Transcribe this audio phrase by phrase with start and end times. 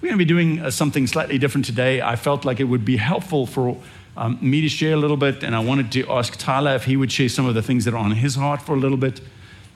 [0.00, 2.00] We're going to be doing uh, something slightly different today.
[2.00, 3.76] I felt like it would be helpful for
[4.16, 6.96] um, me to share a little bit, and I wanted to ask Tyler if he
[6.96, 9.20] would share some of the things that are on his heart for a little bit,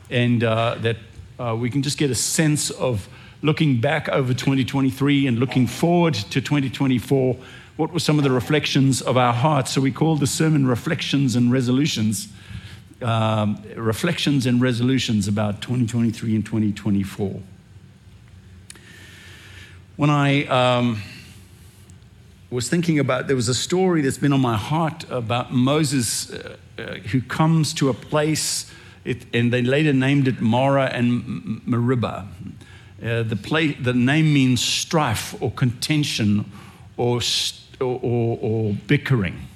[0.08, 0.96] and uh, that
[1.38, 3.06] uh, we can just get a sense of
[3.42, 7.36] looking back over 2023 and looking forward to 2024.
[7.76, 9.72] What were some of the reflections of our hearts?
[9.72, 12.28] So we called the sermon Reflections and Resolutions.
[13.02, 17.42] Um, reflections and resolutions about 2023 and 2024
[19.96, 21.02] when I um,
[22.50, 26.56] was thinking about, there was a story that's been on my heart about Moses uh,
[26.78, 28.72] uh, who comes to a place,
[29.04, 32.26] it, and they later named it Mara and Meribah.
[33.02, 36.50] Uh, the, play, the name means strife or contention
[36.96, 37.20] or,
[37.80, 39.46] or, or, or bickering.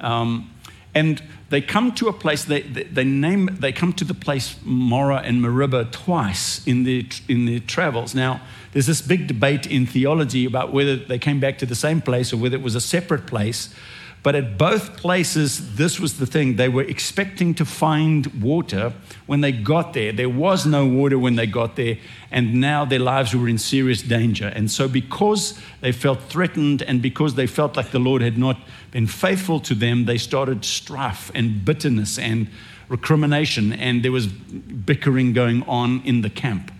[0.00, 0.50] Um,
[0.94, 4.56] and they come to a place, they, they, they, name, they come to the place
[4.64, 8.14] Mara and Meribah twice in their, in their travels.
[8.14, 8.40] Now,
[8.72, 12.32] there's this big debate in theology about whether they came back to the same place
[12.32, 13.74] or whether it was a separate place.
[14.22, 16.56] But at both places, this was the thing.
[16.56, 18.92] They were expecting to find water
[19.26, 20.12] when they got there.
[20.12, 21.96] There was no water when they got there,
[22.30, 24.48] and now their lives were in serious danger.
[24.48, 28.58] And so, because they felt threatened and because they felt like the Lord had not
[28.90, 32.48] been faithful to them, they started strife and bitterness and
[32.90, 36.70] recrimination, and there was bickering going on in the camp.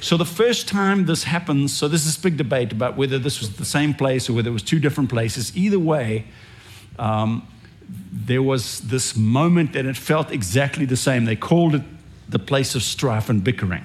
[0.00, 3.64] So the first time this happens, so this big debate about whether this was the
[3.64, 5.56] same place or whether it was two different places.
[5.56, 6.26] Either way,
[6.98, 7.46] um,
[7.88, 11.24] there was this moment that it felt exactly the same.
[11.24, 11.82] They called it
[12.28, 13.84] the place of strife and bickering.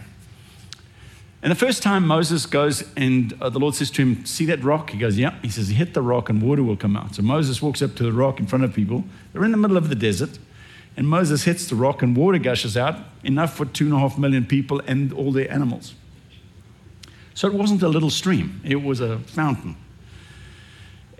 [1.43, 4.63] And the first time Moses goes and uh, the Lord says to him, See that
[4.63, 4.91] rock?
[4.91, 5.35] He goes, Yeah.
[5.41, 7.15] He says, Hit the rock and water will come out.
[7.15, 9.03] So Moses walks up to the rock in front of people.
[9.33, 10.37] They're in the middle of the desert.
[10.97, 14.17] And Moses hits the rock and water gushes out, enough for two and a half
[14.17, 15.95] million people and all their animals.
[17.33, 19.77] So it wasn't a little stream, it was a fountain.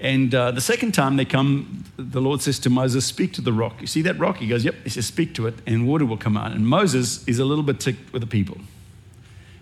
[0.02, 3.54] And uh, the second time they come, the Lord says to Moses, Speak to the
[3.54, 3.80] rock.
[3.80, 4.38] You see that rock?
[4.38, 4.76] He goes, Yep.
[4.84, 6.52] He says, Speak to it, and water will come out.
[6.52, 8.58] And Moses is a little bit ticked with the people.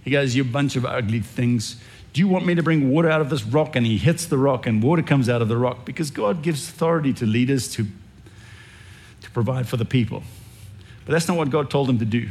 [0.01, 1.75] He goes, You bunch of ugly things.
[2.13, 3.75] Do you want me to bring water out of this rock?
[3.75, 6.69] And he hits the rock, and water comes out of the rock because God gives
[6.69, 7.85] authority to leaders to,
[9.21, 10.23] to provide for the people.
[11.05, 12.29] But that's not what God told him to do.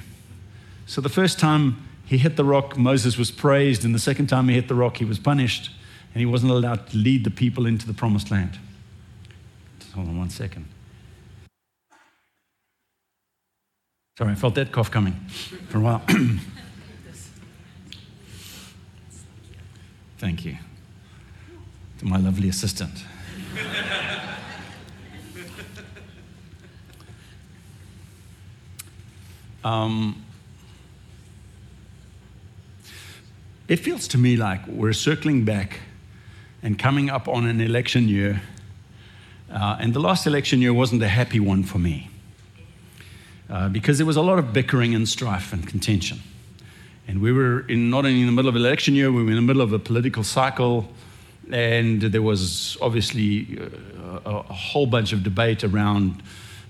[0.87, 4.49] So the first time he hit the rock, Moses was praised, and the second time
[4.49, 5.71] he hit the rock, he was punished,
[6.15, 8.59] and he wasn't allowed to lead the people into the promised land.
[9.95, 10.67] Hold on one second.
[14.17, 15.15] Sorry, I felt that cough coming
[15.69, 16.03] for a while.
[20.19, 20.59] Thank you
[21.99, 23.05] to my lovely assistant.
[29.65, 30.25] um,
[33.69, 35.81] It feels to me like we're circling back
[36.63, 38.43] and coming up on an election year.
[39.51, 42.11] Uh, and the last election year wasn't a happy one for me
[43.51, 46.21] uh, because there was a lot of bickering and strife and contention.
[47.07, 49.31] And we were in, not only in the middle of an election year, we were
[49.31, 50.87] in the middle of a political cycle.
[51.51, 56.23] And there was obviously uh, a, a whole bunch of debate around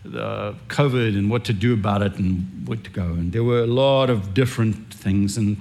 [0.05, 3.03] the COVID and what to do about it and where to go.
[3.03, 5.37] And there were a lot of different things.
[5.37, 5.57] And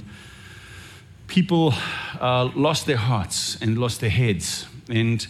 [1.28, 1.74] people
[2.20, 4.66] uh, lost their hearts and lost their heads.
[4.90, 5.26] And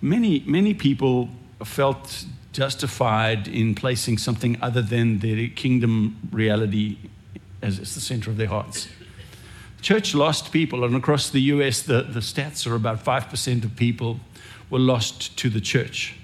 [0.00, 1.28] many, many people
[1.64, 6.98] felt justified in placing something other than their kingdom reality
[7.62, 8.88] as, as the center of their hearts.
[9.78, 13.76] The church lost people, and across the US, the, the stats are about 5% of
[13.76, 14.20] people
[14.68, 16.14] were lost to the church.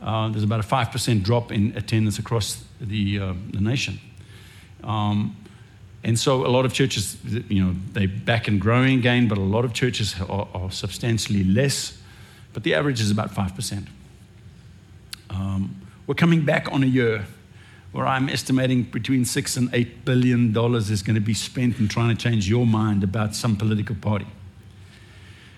[0.00, 3.98] Uh, there's about a 5% drop in attendance across the, uh, the nation.
[4.84, 5.36] Um,
[6.04, 7.16] and so a lot of churches,
[7.48, 11.44] you know, they're back and growing again, but a lot of churches are, are substantially
[11.44, 11.98] less.
[12.52, 13.86] But the average is about 5%.
[15.30, 15.76] Um,
[16.06, 17.26] we're coming back on a year
[17.92, 21.88] where I'm estimating between six and eight billion dollars is going to be spent in
[21.88, 24.26] trying to change your mind about some political party.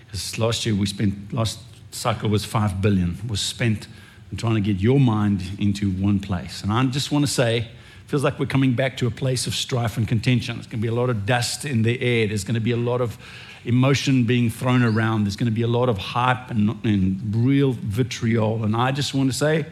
[0.05, 1.59] Because last year we spent, last
[1.91, 3.87] cycle was five billion, was spent
[4.31, 6.63] in trying to get your mind into one place.
[6.63, 7.67] And I just want to say,
[8.11, 10.57] feels like we're coming back to a place of strife and contention.
[10.57, 12.27] There's going to be a lot of dust in the air.
[12.27, 13.17] There's going to be a lot of
[13.63, 15.23] emotion being thrown around.
[15.23, 18.65] There's going to be a lot of hype and, and real vitriol.
[18.65, 19.65] And I just want to say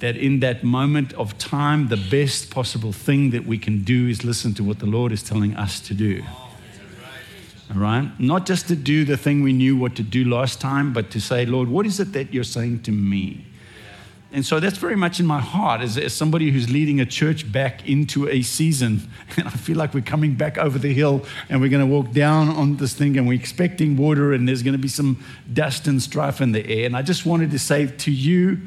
[0.00, 4.22] that in that moment of time, the best possible thing that we can do is
[4.22, 6.22] listen to what the Lord is telling us to do.
[7.72, 8.10] All right?
[8.20, 11.22] Not just to do the thing we knew what to do last time, but to
[11.22, 13.46] say, Lord, what is it that you're saying to me?
[14.32, 17.50] And so that's very much in my heart as, as somebody who's leading a church
[17.50, 19.08] back into a season.
[19.36, 22.12] And I feel like we're coming back over the hill and we're going to walk
[22.12, 25.86] down on this thing and we're expecting water and there's going to be some dust
[25.86, 26.86] and strife in the air.
[26.86, 28.60] And I just wanted to say to you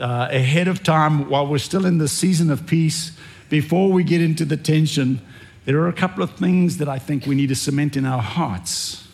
[0.00, 3.12] uh, ahead of time, while we're still in the season of peace,
[3.48, 5.20] before we get into the tension,
[5.64, 8.22] there are a couple of things that I think we need to cement in our
[8.22, 9.06] hearts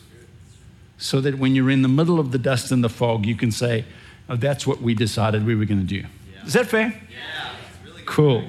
[0.97, 3.50] so that when you're in the middle of the dust and the fog, you can
[3.50, 3.85] say,
[4.29, 5.97] Oh, that's what we decided we were going to do.
[5.97, 6.47] Yeah.
[6.47, 7.03] Is that fair?
[7.11, 7.50] Yeah.
[7.85, 8.44] Really cool.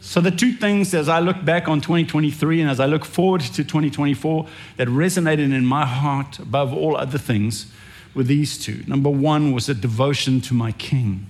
[0.00, 3.42] So, the two things as I look back on 2023 and as I look forward
[3.42, 4.46] to 2024
[4.76, 7.70] that resonated in my heart above all other things
[8.14, 8.82] were these two.
[8.88, 11.26] Number one was a devotion to my King.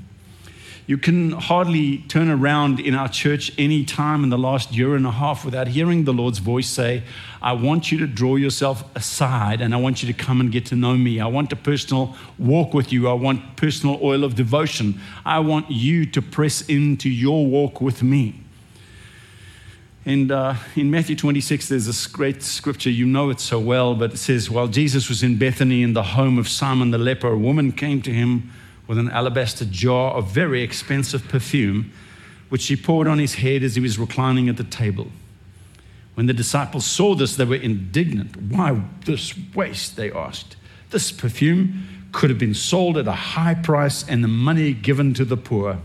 [0.90, 5.06] You can hardly turn around in our church any time in the last year and
[5.06, 7.04] a half without hearing the Lord's voice say,
[7.40, 10.66] I want you to draw yourself aside and I want you to come and get
[10.66, 11.20] to know me.
[11.20, 13.08] I want a personal walk with you.
[13.08, 15.00] I want personal oil of devotion.
[15.24, 18.40] I want you to press into your walk with me.
[20.04, 22.90] And uh, in Matthew 26, there's this great scripture.
[22.90, 26.02] You know it so well, but it says, While Jesus was in Bethany in the
[26.02, 28.50] home of Simon the leper, a woman came to him
[28.90, 31.92] with an alabaster jar of very expensive perfume,
[32.48, 35.06] which she poured on his head as he was reclining at the table.
[36.14, 38.36] When the disciples saw this, they were indignant.
[38.36, 39.94] Why this waste?
[39.94, 40.56] They asked.
[40.90, 45.24] This perfume could have been sold at a high price and the money given to
[45.24, 45.78] the poor.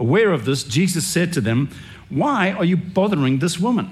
[0.00, 1.70] Aware of this, Jesus said to them,
[2.08, 3.88] Why are you bothering this woman?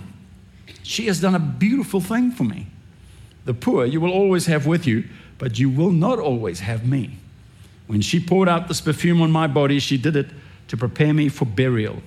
[0.82, 2.66] She has done a beautiful thing for me.
[3.44, 5.04] The poor you will always have with you,
[5.38, 7.18] but you will not always have me.
[7.86, 10.30] When she poured out this perfume on my body, she did it
[10.68, 12.02] to prepare me for burial.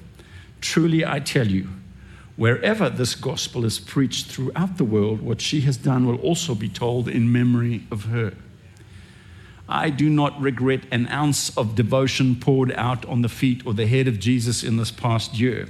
[0.62, 1.70] Truly, I tell you,
[2.36, 6.70] wherever this gospel is preached throughout the world, what she has done will also be
[6.70, 8.34] told in memory of her.
[9.70, 13.86] I do not regret an ounce of devotion poured out on the feet or the
[13.86, 15.70] head of Jesus in this past year.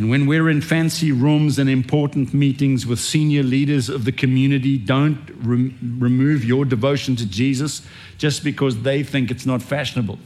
[0.00, 4.78] And when we're in fancy rooms and important meetings with senior leaders of the community,
[4.78, 7.86] don't re- remove your devotion to Jesus
[8.16, 10.18] just because they think it's not fashionable.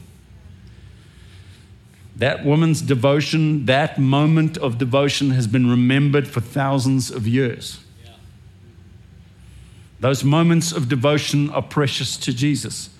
[2.14, 7.80] That woman's devotion, that moment of devotion has been remembered for thousands of years.
[9.98, 12.90] Those moments of devotion are precious to Jesus.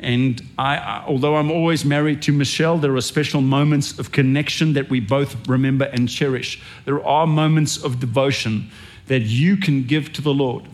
[0.00, 4.88] And I, although I'm always married to Michelle, there are special moments of connection that
[4.88, 6.60] we both remember and cherish.
[6.86, 8.70] There are moments of devotion
[9.08, 10.64] that you can give to the Lord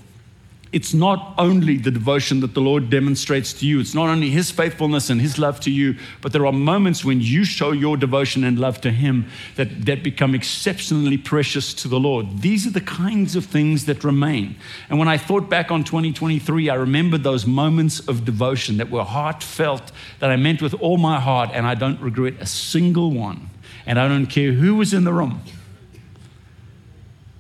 [0.73, 4.51] it's not only the devotion that the Lord demonstrates to you, it's not only His
[4.51, 8.43] faithfulness and His love to you, but there are moments when you show your devotion
[8.43, 12.41] and love to Him that, that become exceptionally precious to the Lord.
[12.41, 14.57] These are the kinds of things that remain.
[14.91, 19.05] And when I thought back on 2023, I remembered those moments of devotion that were
[19.05, 23.51] heartfelt, that I meant with all my heart, and I don't regret a single one.
[23.87, 25.43] And I don't care who was in the room,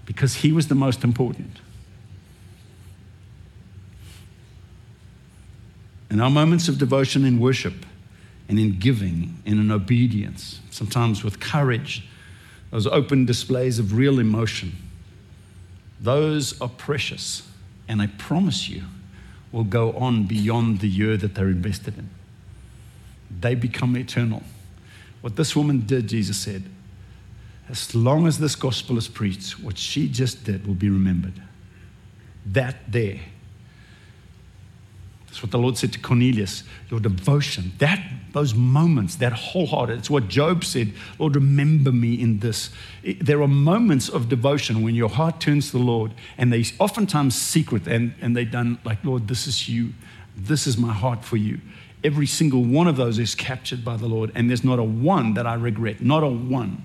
[0.04, 1.58] because He was the most important.
[6.10, 7.84] In our moments of devotion in worship
[8.48, 12.06] and in giving and in obedience, sometimes with courage,
[12.70, 14.72] those open displays of real emotion,
[16.00, 17.48] those are precious.
[17.88, 18.82] And I promise you,
[19.52, 22.10] will go on beyond the year that they're invested in.
[23.40, 24.42] They become eternal.
[25.22, 26.64] What this woman did, Jesus said,
[27.68, 31.42] as long as this gospel is preached, what she just did will be remembered.
[32.44, 33.20] That there
[35.36, 36.62] that's what the Lord said to Cornelius.
[36.90, 38.02] Your devotion, that
[38.32, 39.98] those moments, that wholehearted.
[39.98, 40.94] It's what Job said.
[41.18, 42.70] Lord, remember me in this.
[43.20, 47.34] There are moments of devotion when your heart turns to the Lord, and they oftentimes
[47.34, 49.92] secret, and, and they done like, Lord, this is you.
[50.34, 51.60] This is my heart for you.
[52.02, 55.34] Every single one of those is captured by the Lord, and there's not a one
[55.34, 56.00] that I regret.
[56.00, 56.82] Not a one.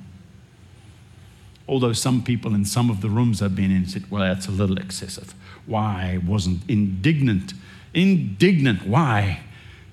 [1.69, 4.51] Although some people in some of the rooms I've been in said, well, that's a
[4.51, 5.33] little excessive.
[5.65, 7.53] Why I wasn't indignant
[7.93, 8.85] indignant.
[8.85, 9.41] Why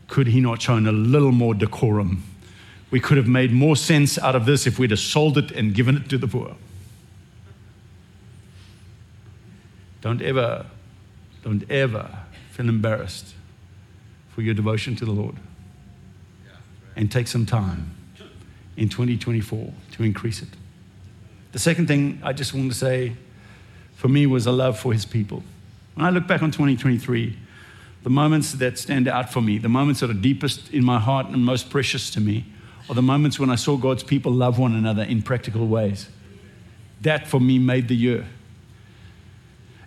[0.08, 2.24] could he not shown a little more decorum?
[2.90, 5.74] We could have made more sense out of this if we'd have sold it and
[5.74, 6.56] given it to the poor.
[10.00, 10.66] Don't ever,
[11.42, 12.20] don't ever
[12.52, 13.34] feel embarrassed
[14.30, 15.36] for your devotion to the Lord.
[16.96, 17.94] And take some time
[18.76, 20.48] in 2024 to increase it.
[21.52, 23.16] The second thing I just want to say
[23.96, 25.42] for me was a love for his people.
[25.94, 27.36] When I look back on 2023,
[28.02, 31.26] the moments that stand out for me, the moments that are deepest in my heart
[31.26, 32.44] and most precious to me,
[32.88, 36.08] are the moments when I saw God's people love one another in practical ways.
[37.02, 38.26] That for me made the year.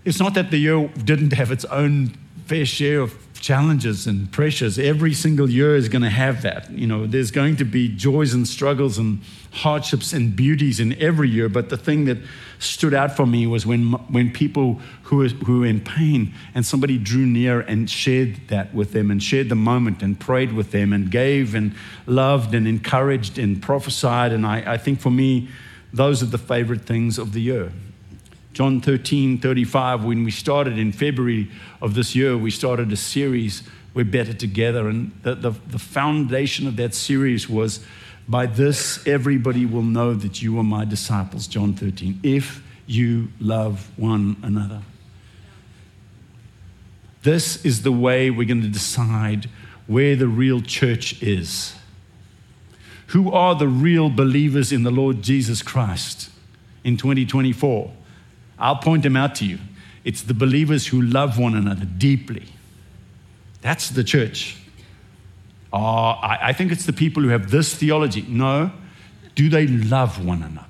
[0.05, 2.15] It's not that the year didn't have its own
[2.45, 4.77] fair share of challenges and pressures.
[4.77, 6.69] Every single year is going to have that.
[6.71, 9.19] You know, there's going to be joys and struggles and
[9.51, 11.49] hardships and beauties in every year.
[11.49, 12.19] But the thing that
[12.59, 16.63] stood out for me was when, when people who were, who were in pain and
[16.63, 20.71] somebody drew near and shared that with them and shared the moment and prayed with
[20.71, 21.73] them and gave and
[22.05, 24.31] loved and encouraged and prophesied.
[24.31, 25.49] And I, I think for me,
[25.91, 27.71] those are the favorite things of the year.
[28.53, 31.49] John 13, 35, when we started in February
[31.81, 34.89] of this year, we started a series, We're Better Together.
[34.89, 37.85] And the, the, the, foundation of that series was,
[38.27, 43.89] By this everybody will know that you are my disciples, John 13, if you love
[43.97, 44.81] one another.
[47.23, 49.47] This is the way we're going to decide
[49.87, 51.73] where the real church is.
[53.07, 56.29] Who are the real believers in the Lord Jesus Christ
[56.83, 57.93] in 2024?
[58.61, 59.57] I'll point them out to you.
[60.05, 62.45] It's the believers who love one another deeply.
[63.61, 64.57] That's the church.
[65.73, 68.23] Oh, I, I think it's the people who have this theology.
[68.27, 68.71] No,
[69.35, 70.67] do they love one another?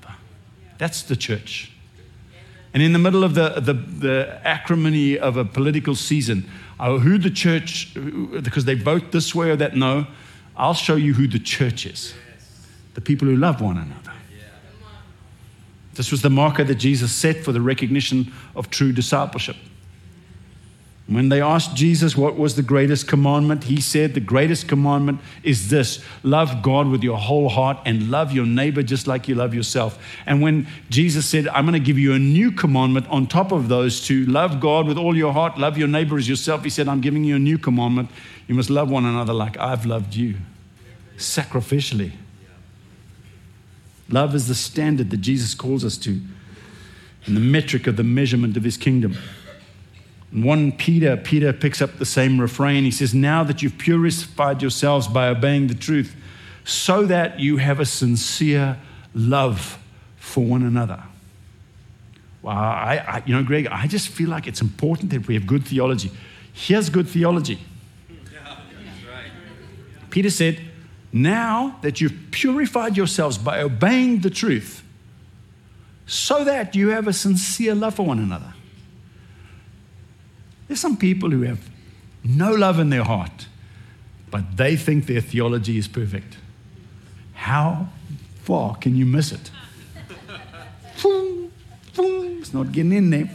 [0.78, 1.72] That's the church.
[2.74, 7.18] And in the middle of the, the, the acrimony of a political season, uh, who
[7.18, 10.08] the church, because they vote this way or that, no,
[10.56, 12.14] I'll show you who the church is.
[12.94, 14.11] The people who love one another.
[15.96, 19.58] This was the marker that Jesus set for the recognition of true discipleship.
[21.12, 25.70] When they asked Jesus what was the greatest commandment, he said, The greatest commandment is
[25.70, 29.54] this love God with your whole heart and love your neighbor just like you love
[29.54, 30.02] yourself.
[30.26, 33.68] And when Jesus said, I'm going to give you a new commandment on top of
[33.68, 36.88] those two love God with all your heart, love your neighbor as yourself, he said,
[36.88, 38.10] I'm giving you a new commandment.
[38.48, 40.36] You must love one another like I've loved you,
[41.18, 42.14] sacrificially.
[44.12, 46.22] Love is the standard that Jesus calls us to
[47.26, 49.18] and the metric of the measurement of his kingdom.
[50.32, 52.84] In 1 Peter, Peter picks up the same refrain.
[52.84, 56.16] He says, Now that you've purified yourselves by obeying the truth,
[56.64, 58.78] so that you have a sincere
[59.14, 59.78] love
[60.18, 61.04] for one another.
[62.42, 65.46] Well, I, I, you know, Greg, I just feel like it's important that we have
[65.46, 66.12] good theology.
[66.54, 67.60] Here's good theology.
[68.32, 68.58] Yeah,
[69.12, 70.10] right.
[70.10, 70.60] Peter said,
[71.14, 74.84] now that you've purified yourselves by obeying the truth,
[76.06, 78.54] so that you have a sincere love for one another.
[80.68, 81.70] There's some people who have
[82.24, 83.48] no love in their heart,
[84.30, 86.38] but they think their theology is perfect.
[87.34, 87.90] How
[88.44, 89.52] far can you miss it?
[92.42, 93.30] it's not getting in there.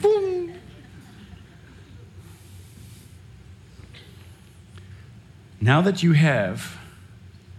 [5.60, 6.76] Now that you have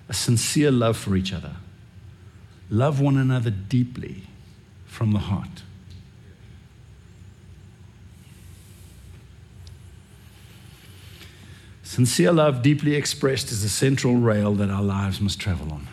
[0.09, 1.55] a sincere love for each other.
[2.69, 4.23] Love one another deeply
[4.85, 5.63] from the heart.
[11.83, 15.87] Sincere love, deeply expressed, is the central rail that our lives must travel on.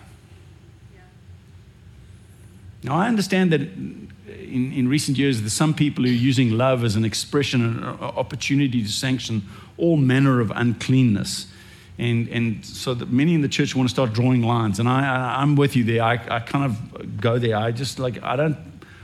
[2.83, 6.85] Now, I understand that in, in recent years, there's some people who are using love
[6.85, 9.43] as an expression, an opportunity to sanction
[9.79, 11.47] all manner of uncleanness.
[11.97, 14.81] And, and so many in the church want to start drawing lines.
[14.81, 16.03] And I, I, am with you there.
[16.03, 17.57] I, I kind of go there.
[17.57, 18.57] I just like, I don't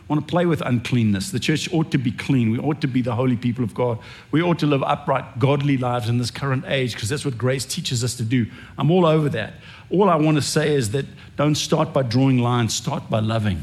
[0.08, 1.30] want to play with uncleanness.
[1.30, 2.50] The church ought to be clean.
[2.50, 4.00] We ought to be the holy people of God.
[4.32, 7.64] We ought to live upright, godly lives in this current age because that's what grace
[7.64, 8.46] teaches us to do.
[8.76, 9.54] I'm all over that.
[9.88, 11.06] All I want to say is that
[11.36, 13.62] don't start by drawing lines, start by loving.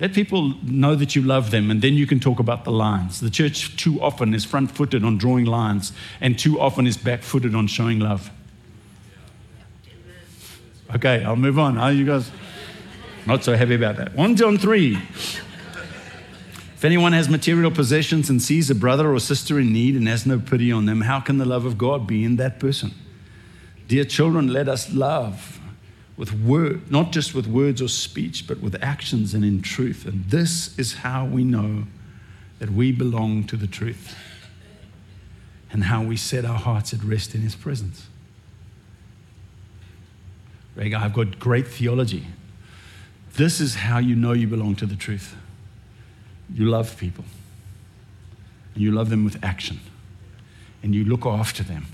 [0.00, 3.18] Let people know that you love them, and then you can talk about the lines.
[3.20, 7.22] The church too often is front footed on drawing lines, and too often is back
[7.22, 8.30] footed on showing love.
[10.94, 11.76] Okay, I'll move on.
[11.78, 12.30] Are you guys
[13.26, 14.14] not so happy about that?
[14.14, 14.94] 1 John 3.
[14.94, 20.24] If anyone has material possessions and sees a brother or sister in need and has
[20.24, 22.94] no pity on them, how can the love of God be in that person?
[23.88, 25.57] Dear children, let us love
[26.18, 30.04] with word, not just with words or speech, but with actions and in truth.
[30.04, 31.84] And this is how we know
[32.58, 34.16] that we belong to the truth
[35.70, 38.08] and how we set our hearts at rest in His presence.
[40.74, 42.26] Greg, I've got great theology.
[43.34, 45.36] This is how you know you belong to the truth.
[46.52, 47.24] You love people,
[48.74, 49.80] and you love them with action,
[50.82, 51.86] and you look after them,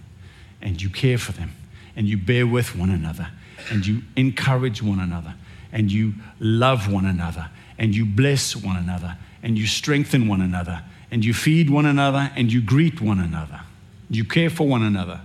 [0.62, 1.50] and you care for them,
[1.94, 3.28] and you bear with one another
[3.70, 5.34] and you encourage one another
[5.72, 10.82] and you love one another and you bless one another and you strengthen one another
[11.10, 13.60] and you feed one another and you greet one another.
[14.08, 15.20] You care for one another.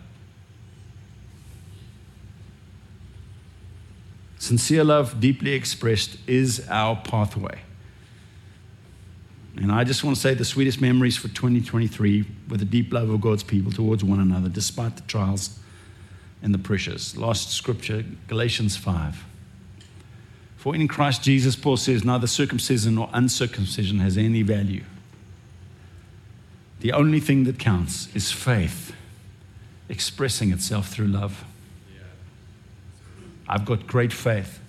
[4.40, 7.60] Sincere love, deeply expressed, is our pathway.
[9.58, 13.10] And I just want to say the sweetest memories for 2023 with the deep love
[13.10, 15.59] of God's people towards one another, despite the trials
[16.42, 17.18] and the pressures.
[17.18, 19.26] Last scripture, Galatians 5.
[20.58, 24.84] For in Christ Jesus, Paul says, neither circumcision nor uncircumcision has any value.
[26.82, 28.94] The only thing that counts is faith
[29.90, 31.44] expressing itself through love.
[33.48, 34.60] I've got great faith.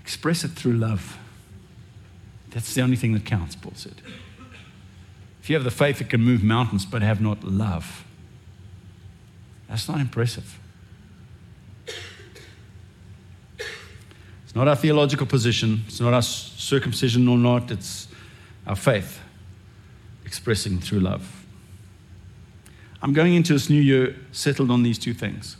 [0.00, 1.18] Express it through love.
[2.50, 4.00] That's the only thing that counts, Paul said.
[5.42, 8.04] If you have the faith that can move mountains but have not love,
[9.68, 10.58] that's not impressive.
[14.52, 18.06] It's not our theological position, it's not our circumcision or not, it's
[18.66, 19.18] our faith
[20.26, 21.46] expressing through love.
[23.00, 25.56] I'm going into this new year settled on these two things.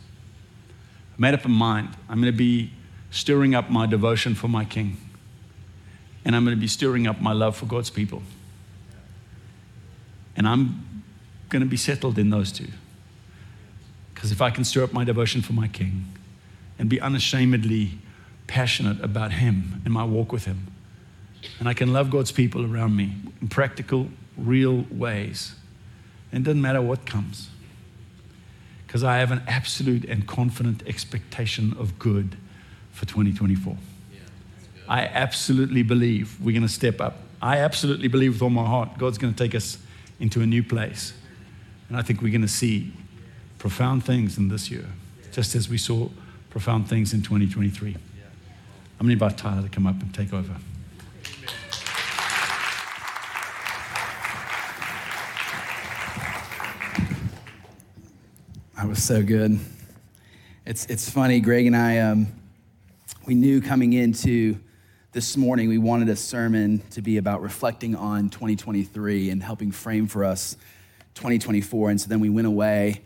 [0.69, 1.89] I made up my mind.
[2.07, 2.71] I'm going to be
[3.09, 4.97] stirring up my devotion for my King
[6.23, 8.21] and I'm going to be stirring up my love for God's people.
[10.35, 11.03] And I'm
[11.49, 12.69] going to be settled in those two.
[14.13, 16.05] Because if I can stir up my devotion for my King
[16.77, 17.97] and be unashamedly
[18.47, 20.67] passionate about Him and my walk with Him,
[21.59, 25.55] and I can love God's people around me in practical, real ways,
[26.31, 27.49] and it doesn't matter what comes.
[28.85, 32.37] Because I have an absolute and confident expectation of good
[32.91, 33.75] for 2024.
[34.87, 37.17] I absolutely believe we're going to step up.
[37.41, 39.77] I absolutely believe with all my heart God's going to take us
[40.19, 41.13] into a new place.
[41.89, 42.93] And I think we're going to see
[43.57, 44.85] profound things in this year,
[45.31, 46.09] just as we saw
[46.49, 47.95] profound things in 2023.
[49.03, 50.55] I'm going to invite Tyler to come up and take over.
[58.77, 59.59] That was so good.
[60.65, 62.27] It's, it's funny, Greg and I, um,
[63.25, 64.57] we knew coming into
[65.11, 70.07] this morning we wanted a sermon to be about reflecting on 2023 and helping frame
[70.07, 70.55] for us
[71.15, 71.89] 2024.
[71.89, 73.01] And so then we went away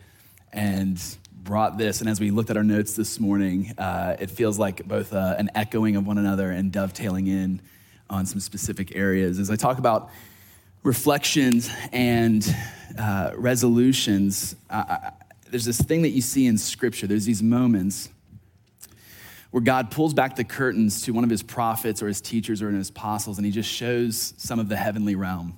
[0.53, 1.01] and
[1.47, 2.01] brought this.
[2.01, 5.35] And as we looked at our notes this morning, uh, it feels like both uh,
[5.37, 7.61] an echoing of one another and dovetailing in
[8.09, 9.39] on some specific areas.
[9.39, 10.09] As I talk about
[10.83, 12.45] reflections and
[12.99, 14.57] uh, resolutions,
[15.49, 17.07] there's this thing that you see in Scripture.
[17.07, 18.09] There's these moments
[19.51, 22.69] where God pulls back the curtains to one of his prophets or his teachers or
[22.71, 25.57] his apostles, and he just shows some of the heavenly realm.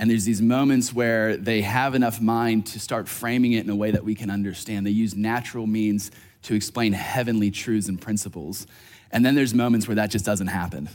[0.00, 3.76] And there's these moments where they have enough mind to start framing it in a
[3.76, 4.86] way that we can understand.
[4.86, 6.10] They use natural means
[6.44, 8.66] to explain heavenly truths and principles.
[9.12, 10.88] And then there's moments where that just doesn't happen.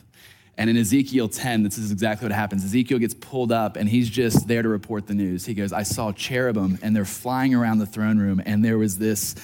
[0.58, 2.66] And in Ezekiel 10, this is exactly what happens.
[2.66, 5.46] Ezekiel gets pulled up and he's just there to report the news.
[5.46, 8.98] He goes, I saw cherubim and they're flying around the throne room, and there was
[8.98, 9.36] this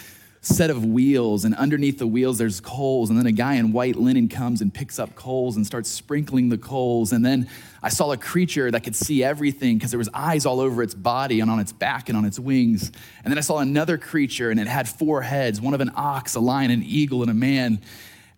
[0.44, 3.12] set of wheels, and underneath the wheels, there's coals.
[3.12, 6.50] And then a guy in white linen comes and picks up coals and starts sprinkling
[6.50, 7.12] the coals.
[7.12, 7.48] And then
[7.84, 10.96] I saw a creature that could see everything because there was eyes all over its
[10.96, 12.92] body and on its back and on its wings.
[13.24, 16.34] And then I saw another creature, and it had four heads one of an ox,
[16.34, 17.80] a lion, an eagle, and a man.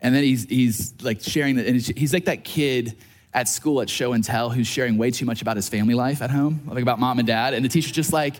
[0.01, 2.97] And then he's, he's like sharing that, and he's like that kid
[3.33, 6.21] at school at show and tell who's sharing way too much about his family life
[6.21, 7.53] at home, like about mom and dad.
[7.53, 8.35] And the teacher's just like,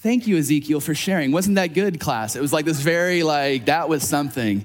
[0.00, 1.32] Thank you, Ezekiel, for sharing.
[1.32, 2.36] Wasn't that good, class?
[2.36, 4.64] It was like this very, like, that was something.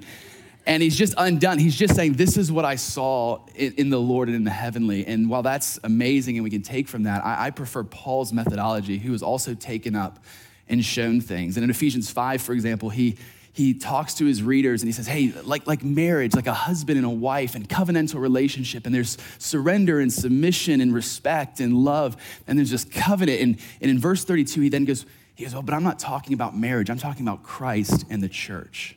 [0.66, 1.58] And he's just undone.
[1.58, 4.52] He's just saying, This is what I saw in, in the Lord and in the
[4.52, 5.06] heavenly.
[5.08, 8.98] And while that's amazing and we can take from that, I, I prefer Paul's methodology,
[8.98, 10.20] who was also taken up
[10.68, 11.56] and shown things.
[11.56, 13.18] And in Ephesians 5, for example, he
[13.54, 16.98] he talks to his readers and he says, Hey, like, like marriage, like a husband
[16.98, 22.18] and a wife and covenantal relationship, and there's surrender and submission and respect and love,
[22.48, 23.42] and there's just covenant.
[23.42, 25.06] And, and in verse 32, he then goes,
[25.42, 26.90] he goes, Well, but I'm not talking about marriage.
[26.90, 28.96] I'm talking about Christ and the church.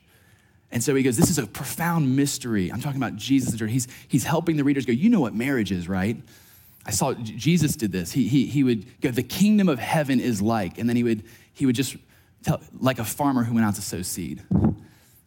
[0.71, 2.71] And so he goes, This is a profound mystery.
[2.71, 3.71] I'm talking about Jesus and church.
[3.71, 6.17] He's, he's helping the readers go, You know what marriage is, right?
[6.87, 8.13] I saw Jesus did this.
[8.13, 10.79] He, he, he would go, The kingdom of heaven is like.
[10.79, 11.97] And then he would, he would just
[12.43, 14.43] tell, like a farmer who went out to sow seed.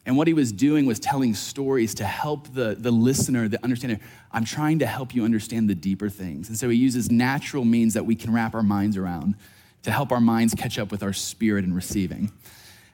[0.06, 3.98] And what he was doing was telling stories to help the, the listener, the understander.
[4.32, 6.48] I'm trying to help you understand the deeper things.
[6.48, 9.34] And so he uses natural means that we can wrap our minds around
[9.82, 12.32] to help our minds catch up with our spirit in receiving.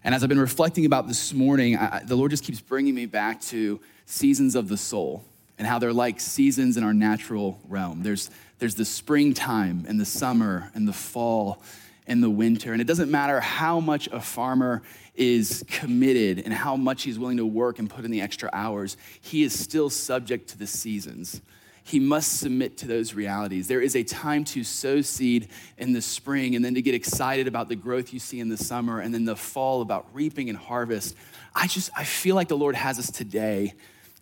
[0.02, 3.06] And as I've been reflecting about this morning, I, the Lord just keeps bringing me
[3.06, 5.24] back to seasons of the soul
[5.58, 8.02] and how they're like seasons in our natural realm.
[8.02, 11.62] There's, there's the springtime and the summer and the fall
[12.06, 12.72] and the winter.
[12.72, 14.82] And it doesn't matter how much a farmer
[15.14, 18.96] is committed and how much he's willing to work and put in the extra hours,
[19.20, 21.40] he is still subject to the seasons
[21.86, 23.68] he must submit to those realities.
[23.68, 27.46] There is a time to sow seed in the spring and then to get excited
[27.46, 30.56] about the growth you see in the summer and then the fall about reaping and
[30.56, 31.14] harvest.
[31.54, 33.74] I just, I feel like the Lord has us today.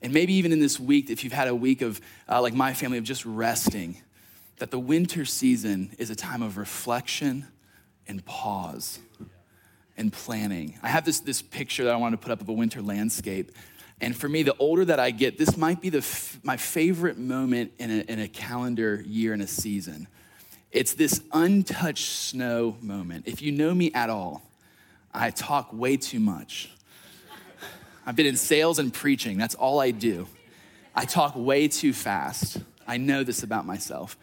[0.03, 2.75] And maybe even in this week, if you've had a week of, uh, like my
[2.75, 3.96] family, of just resting,
[4.59, 7.46] that the winter season is a time of reflection
[8.09, 8.98] and pause
[9.96, 10.79] and planning.
[10.83, 13.53] I have this, this picture that I want to put up of a winter landscape.
[14.02, 17.18] And for me, the older that I get, this might be the f- my favorite
[17.18, 20.08] moment in a, in a calendar year and a season.
[20.72, 23.28] It's this untouched snow moment.
[23.28, 24.42] If you know me at all,
[25.14, 26.72] I talk way too much.
[28.04, 30.26] I've been in sales and preaching, that's all I do.
[30.96, 32.58] I talk way too fast.
[32.88, 34.18] I know this about myself.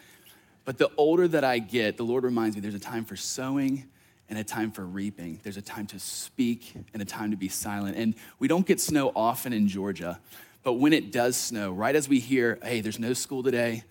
[0.65, 3.85] But the older that I get, the Lord reminds me there's a time for sowing
[4.29, 5.39] and a time for reaping.
[5.43, 7.97] There's a time to speak and a time to be silent.
[7.97, 10.19] And we don't get snow often in Georgia,
[10.63, 13.83] but when it does snow, right as we hear, hey, there's no school today,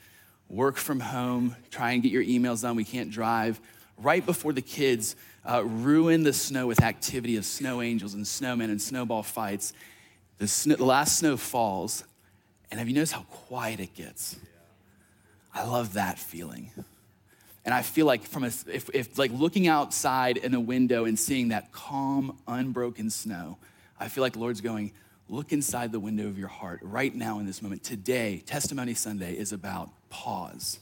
[0.48, 3.60] work from home, try and get your emails done, we can't drive,
[3.98, 8.64] right before the kids uh, ruin the snow with activity of snow angels and snowmen
[8.64, 9.72] and snowball fights,
[10.38, 12.04] the, the last snow falls,
[12.70, 14.36] and have you noticed how quiet it gets?
[15.52, 16.70] I love that feeling.
[17.68, 21.18] And I feel like from a, if, if like looking outside in a window and
[21.18, 23.58] seeing that calm, unbroken snow,
[24.00, 24.92] I feel like the Lord's going,
[25.28, 27.84] look inside the window of your heart right now in this moment.
[27.84, 30.80] Today, Testimony Sunday is about pause,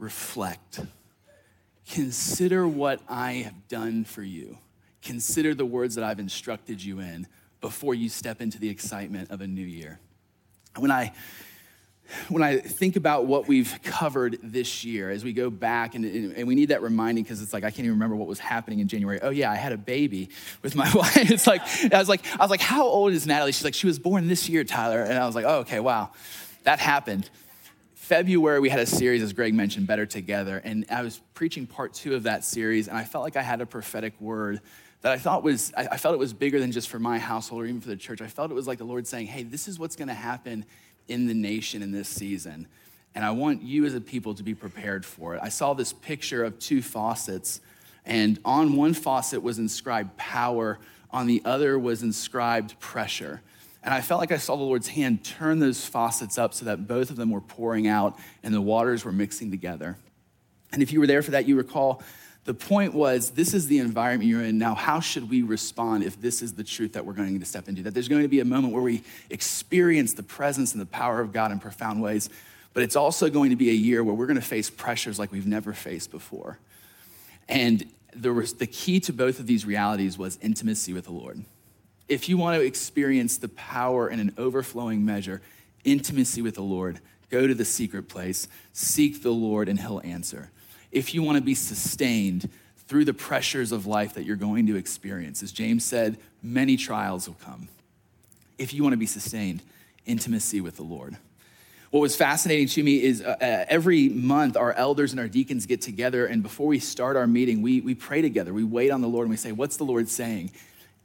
[0.00, 0.80] reflect,
[1.88, 4.58] consider what I have done for you,
[5.00, 7.28] consider the words that I've instructed you in
[7.60, 10.00] before you step into the excitement of a new year.
[10.76, 11.12] When I
[12.28, 16.46] when I think about what we've covered this year, as we go back, and, and
[16.46, 18.88] we need that reminding because it's like I can't even remember what was happening in
[18.88, 19.20] January.
[19.22, 20.30] Oh yeah, I had a baby
[20.62, 21.30] with my wife.
[21.30, 23.52] It's like I was like I was like, how old is Natalie?
[23.52, 25.02] She's like, she was born this year, Tyler.
[25.02, 26.10] And I was like, oh okay, wow,
[26.64, 27.28] that happened.
[27.94, 31.94] February we had a series, as Greg mentioned, Better Together, and I was preaching part
[31.94, 34.60] two of that series, and I felt like I had a prophetic word
[35.02, 37.66] that I thought was I felt it was bigger than just for my household or
[37.66, 38.20] even for the church.
[38.20, 40.66] I felt it was like the Lord saying, hey, this is what's going to happen
[41.10, 42.66] in the nation in this season.
[43.14, 45.40] And I want you as a people to be prepared for it.
[45.42, 47.60] I saw this picture of two faucets,
[48.06, 50.78] and on one faucet was inscribed power,
[51.10, 53.42] on the other was inscribed pressure.
[53.82, 56.86] And I felt like I saw the Lord's hand turn those faucets up so that
[56.86, 59.96] both of them were pouring out and the waters were mixing together.
[60.72, 62.02] And if you were there for that, you recall
[62.50, 64.58] the point was, this is the environment you're in.
[64.58, 67.68] Now, how should we respond if this is the truth that we're going to step
[67.68, 67.84] into?
[67.84, 71.20] That there's going to be a moment where we experience the presence and the power
[71.20, 72.28] of God in profound ways,
[72.74, 75.30] but it's also going to be a year where we're going to face pressures like
[75.30, 76.58] we've never faced before.
[77.48, 77.86] And
[78.16, 81.44] the, the key to both of these realities was intimacy with the Lord.
[82.08, 85.40] If you want to experience the power in an overflowing measure,
[85.84, 86.98] intimacy with the Lord,
[87.30, 90.50] go to the secret place, seek the Lord, and He'll answer
[90.92, 92.48] if you want to be sustained
[92.86, 95.42] through the pressures of life that you're going to experience.
[95.42, 97.68] As James said, many trials will come.
[98.58, 99.62] If you want to be sustained,
[100.06, 101.16] intimacy with the Lord.
[101.90, 105.66] What was fascinating to me is uh, uh, every month our elders and our deacons
[105.66, 108.52] get together, and before we start our meeting, we, we pray together.
[108.52, 110.52] We wait on the Lord and we say, What's the Lord saying?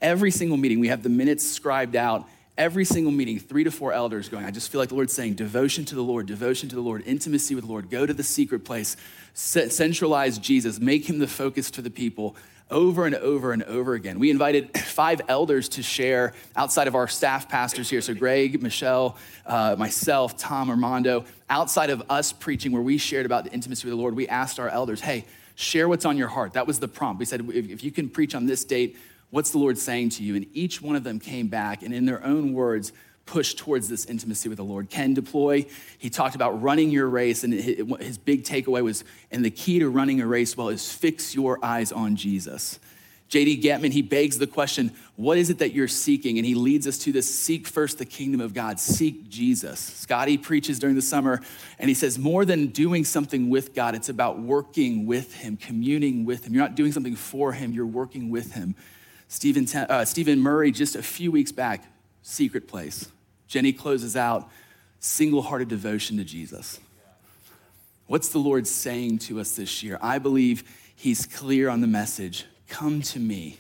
[0.01, 2.27] Every single meeting, we have the minutes scribed out.
[2.57, 5.33] Every single meeting, three to four elders going, I just feel like the Lord's saying,
[5.33, 8.23] Devotion to the Lord, devotion to the Lord, intimacy with the Lord, go to the
[8.23, 8.95] secret place,
[9.33, 12.37] centralize Jesus, make him the focus to the people
[12.71, 14.19] over and over and over again.
[14.19, 17.99] We invited five elders to share outside of our staff pastors here.
[17.99, 23.43] So, Greg, Michelle, uh, myself, Tom, Armando, outside of us preaching, where we shared about
[23.43, 26.53] the intimacy with the Lord, we asked our elders, hey, share what's on your heart.
[26.53, 27.19] That was the prompt.
[27.19, 28.97] We said, if, if you can preach on this date,
[29.29, 30.35] what's the Lord saying to you?
[30.35, 32.91] And each one of them came back and, in their own words,
[33.25, 34.89] pushed towards this intimacy with the Lord.
[34.89, 35.65] Ken Deploy,
[35.97, 39.89] he talked about running your race, and his big takeaway was, and the key to
[39.89, 42.79] running a race well is fix your eyes on Jesus.
[43.29, 46.37] JD Getman, he begs the question, what is it that you're seeking?
[46.37, 49.79] And he leads us to this seek first the kingdom of God, seek Jesus.
[49.79, 51.41] Scotty preaches during the summer,
[51.79, 56.25] and he says, more than doing something with God, it's about working with him, communing
[56.25, 56.53] with him.
[56.53, 58.75] You're not doing something for him, you're working with him.
[59.35, 61.83] Stephen, uh, Stephen Murray, just a few weeks back,
[62.21, 63.11] secret place.
[63.49, 64.49] Jenny closes out
[65.01, 66.79] single hearted devotion to Jesus.
[68.07, 69.99] What's the Lord saying to us this year?
[70.01, 70.63] I believe
[70.95, 73.59] He's clear on the message Come to me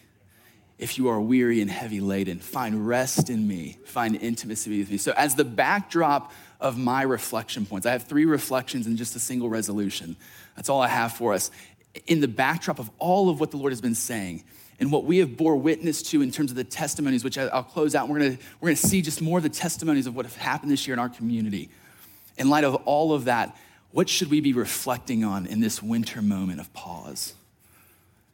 [0.79, 2.39] if you are weary and heavy laden.
[2.39, 4.95] Find rest in me, find intimacy with me.
[4.95, 9.19] So, as the backdrop of my reflection points, I have three reflections and just a
[9.19, 10.15] single resolution.
[10.55, 11.51] That's all I have for us.
[12.07, 14.45] In the backdrop of all of what the Lord has been saying,
[14.79, 17.95] and what we have bore witness to in terms of the testimonies, which I'll close
[17.95, 18.09] out.
[18.09, 20.85] We're gonna, we're gonna see just more of the testimonies of what have happened this
[20.87, 21.69] year in our community.
[22.37, 23.55] In light of all of that,
[23.91, 27.33] what should we be reflecting on in this winter moment of pause?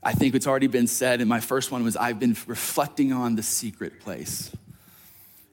[0.02, 3.36] I think it's already been said, and my first one was I've been reflecting on
[3.36, 4.52] the secret place.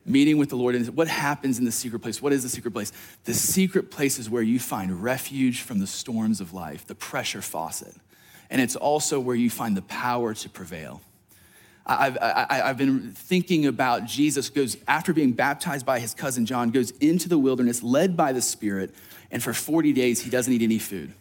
[0.09, 0.75] meeting with the Lord.
[0.75, 2.23] And what happens in the secret place?
[2.23, 2.93] What is the secret place?
[3.25, 7.43] The secret place is where you find refuge from the storms of life, the pressure
[7.43, 7.95] faucet.
[8.51, 11.01] And it's also where you find the power to prevail.
[11.89, 16.71] I've, I, have been thinking about Jesus goes, after being baptized by his cousin John,
[16.71, 18.95] goes into the wilderness led by the Spirit,
[19.31, 21.15] and for 40 days he doesn't eat any food.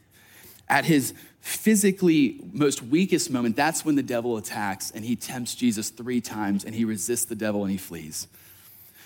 [0.67, 5.89] At his physically most weakest moment, that's when the devil attacks and he tempts Jesus
[5.89, 8.27] three times and he resists the devil and he flees.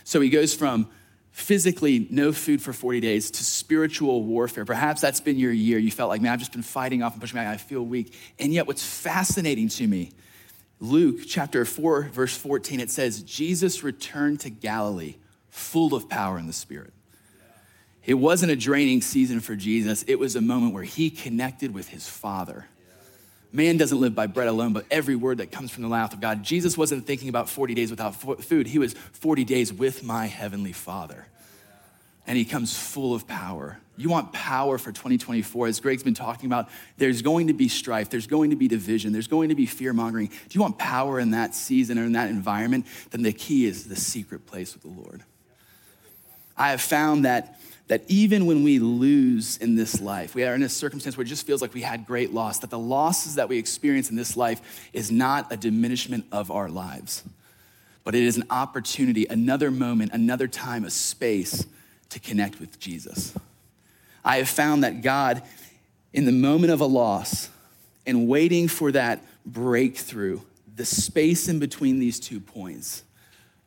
[0.03, 0.89] So he goes from
[1.31, 4.65] physically no food for 40 days to spiritual warfare.
[4.65, 5.79] Perhaps that's been your year.
[5.79, 7.47] You felt like, man, I've just been fighting off and pushing back.
[7.47, 8.13] I feel weak.
[8.39, 10.11] And yet, what's fascinating to me
[10.81, 15.15] Luke chapter 4, verse 14, it says, Jesus returned to Galilee
[15.49, 16.91] full of power in the Spirit.
[18.03, 21.89] It wasn't a draining season for Jesus, it was a moment where he connected with
[21.89, 22.65] his Father.
[23.53, 26.21] Man doesn't live by bread alone, but every word that comes from the mouth of
[26.21, 26.43] God.
[26.43, 30.71] Jesus wasn't thinking about 40 days without food, he was 40 days with my heavenly
[30.71, 31.27] Father
[32.27, 33.77] and he comes full of power.
[33.97, 35.67] You want power for 2024.
[35.67, 39.11] As Greg's been talking about, there's going to be strife, there's going to be division,
[39.11, 40.27] there's going to be fear mongering.
[40.27, 42.85] Do you want power in that season or in that environment?
[43.11, 45.23] Then the key is the secret place with the Lord.
[46.55, 47.59] I have found that,
[47.91, 51.27] that even when we lose in this life, we are in a circumstance where it
[51.27, 54.37] just feels like we had great loss, that the losses that we experience in this
[54.37, 57.21] life is not a diminishment of our lives,
[58.05, 61.65] but it is an opportunity, another moment, another time, a space
[62.07, 63.33] to connect with Jesus.
[64.23, 65.43] I have found that God,
[66.13, 67.49] in the moment of a loss
[68.05, 70.39] and waiting for that breakthrough,
[70.77, 73.03] the space in between these two points,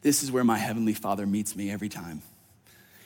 [0.00, 2.22] this is where my Heavenly Father meets me every time.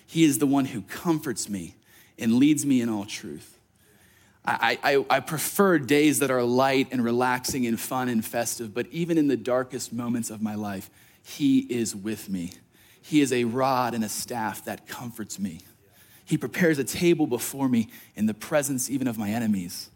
[0.09, 1.75] He is the one who comforts me
[2.19, 3.59] and leads me in all truth.
[4.43, 8.87] I, I, I, prefer days that are light and relaxing and fun and festive, but
[8.87, 10.89] even in the darkest moments of my life,
[11.23, 12.53] He is with me.
[13.03, 15.61] He is a rod and a staff that comforts me.
[16.25, 19.91] He prepares a table before me in the presence even of my enemies.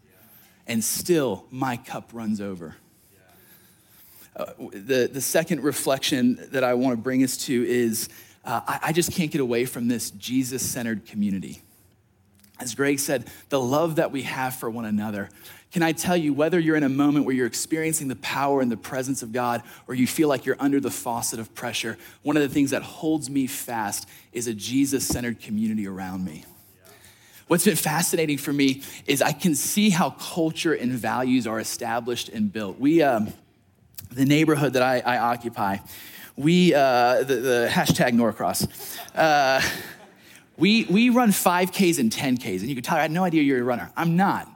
[0.67, 2.75] And still, my cup runs over.
[4.35, 8.09] Uh, the, the second reflection that I want to bring us to is
[8.45, 11.61] uh, I, I just can't get away from this Jesus centered community.
[12.59, 15.29] As Greg said, the love that we have for one another.
[15.71, 18.71] Can I tell you, whether you're in a moment where you're experiencing the power and
[18.71, 22.37] the presence of God, or you feel like you're under the faucet of pressure, one
[22.37, 26.45] of the things that holds me fast is a Jesus centered community around me.
[27.47, 32.29] What's been fascinating for me is I can see how culture and values are established
[32.29, 32.79] and built.
[32.79, 33.33] We, um,
[34.11, 35.77] the neighborhood that I, I occupy,
[36.35, 38.67] we, uh, the, the, hashtag Norcross,
[39.15, 39.61] uh,
[40.57, 42.59] we, we run 5Ks and 10Ks.
[42.59, 43.91] And you can tell I had no idea you're a runner.
[43.95, 44.49] I'm not.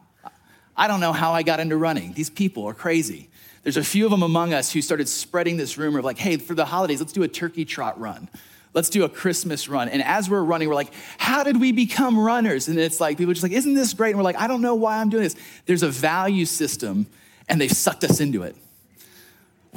[0.75, 2.13] I don't know how I got into running.
[2.13, 3.29] These people are crazy.
[3.63, 6.37] There's a few of them among us who started spreading this rumor of like, hey,
[6.37, 8.29] for the holidays, let's do a turkey trot run.
[8.73, 9.89] Let's do a Christmas run.
[9.89, 12.67] And as we're running, we're like, how did we become runners?
[12.67, 14.09] And it's like, people just like, isn't this great?
[14.09, 15.35] And we're like, I don't know why I'm doing this.
[15.65, 17.07] There's a value system,
[17.49, 18.55] and they've sucked us into it.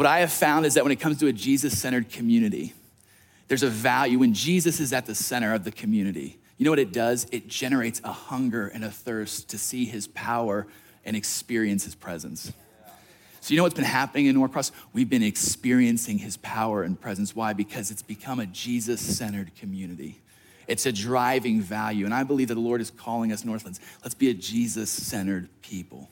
[0.01, 2.73] What I have found is that when it comes to a Jesus centered community,
[3.49, 6.39] there's a value when Jesus is at the center of the community.
[6.57, 7.27] You know what it does?
[7.33, 10.67] It generates a hunger and a thirst to see his power
[11.05, 12.51] and experience his presence.
[13.43, 14.73] So, you know what's been happening in Norcross?
[14.95, 17.37] We've been experiencing his power and presence.
[17.37, 17.53] Why?
[17.53, 20.19] Because it's become a Jesus centered community.
[20.67, 22.07] It's a driving value.
[22.07, 25.51] And I believe that the Lord is calling us, Northlands, let's be a Jesus centered
[25.61, 26.09] people.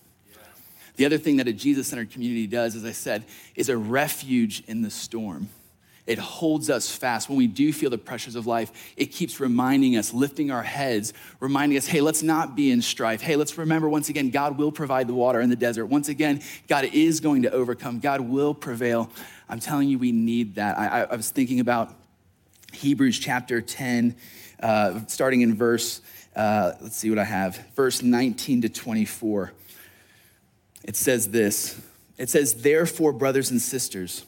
[0.98, 4.64] The other thing that a Jesus centered community does, as I said, is a refuge
[4.66, 5.48] in the storm.
[6.08, 7.28] It holds us fast.
[7.28, 11.12] When we do feel the pressures of life, it keeps reminding us, lifting our heads,
[11.38, 13.20] reminding us, hey, let's not be in strife.
[13.20, 15.86] Hey, let's remember once again, God will provide the water in the desert.
[15.86, 19.08] Once again, God is going to overcome, God will prevail.
[19.48, 20.76] I'm telling you, we need that.
[20.76, 21.94] I, I was thinking about
[22.72, 24.16] Hebrews chapter 10,
[24.60, 26.00] uh, starting in verse,
[26.34, 29.52] uh, let's see what I have, verse 19 to 24.
[30.88, 31.78] It says this
[32.16, 34.24] It says, Therefore, brothers and sisters,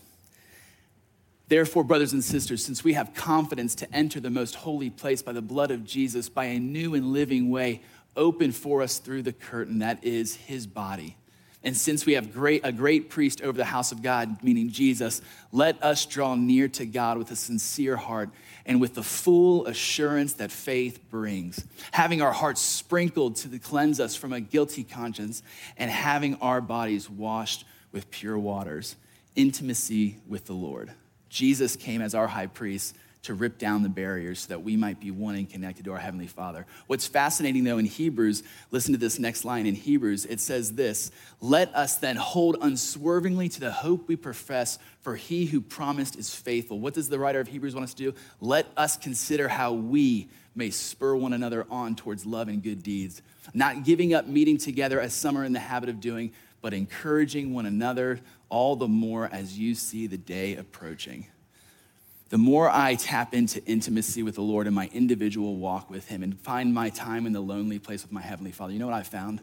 [1.49, 5.33] Therefore, brothers and sisters, since we have confidence to enter the most holy place by
[5.33, 7.83] the blood of Jesus, by a new and living way
[8.15, 11.17] open for us through the curtain that is his body.
[11.63, 15.21] And since we have great, a great priest over the house of God, meaning Jesus,
[15.53, 18.31] let us draw near to God with a sincere heart
[18.65, 24.15] and with the full assurance that faith brings, having our hearts sprinkled to cleanse us
[24.15, 25.43] from a guilty conscience,
[25.77, 28.97] and having our bodies washed with pure waters.
[29.37, 30.93] Intimacy with the Lord.
[31.29, 34.99] Jesus came as our high priest to rip down the barriers so that we might
[34.99, 36.67] be one and connected to our Heavenly Father.
[36.87, 41.11] What's fascinating though in Hebrews, listen to this next line in Hebrews, it says this
[41.41, 46.35] Let us then hold unswervingly to the hope we profess, for he who promised is
[46.35, 46.81] faithful.
[46.81, 48.15] What does the writer of Hebrews want us to do?
[48.41, 53.23] Let us consider how we may spur one another on towards love and good deeds,
[53.53, 57.53] not giving up meeting together as some are in the habit of doing, but encouraging
[57.53, 61.27] one another all the more as you see the day approaching
[62.31, 66.23] the more I tap into intimacy with the Lord in my individual walk with Him
[66.23, 68.95] and find my time in the lonely place with my Heavenly Father, you know what
[68.95, 69.41] I found?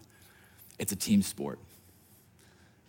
[0.80, 1.60] It's a team sport.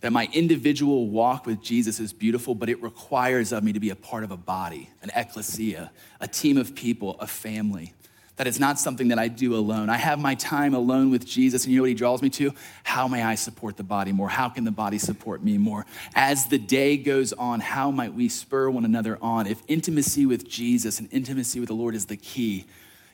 [0.01, 3.89] That my individual walk with Jesus is beautiful, but it requires of me to be
[3.89, 7.93] a part of a body, an ecclesia, a team of people, a family
[8.39, 9.89] that it's not something that I do alone.
[9.89, 12.53] I have my time alone with Jesus, and you know what he draws me to?
[12.83, 14.29] How may I support the body more?
[14.29, 15.85] How can the body support me more?
[16.15, 19.45] As the day goes on, how might we spur one another on?
[19.45, 22.65] If intimacy with Jesus and intimacy with the Lord is the key,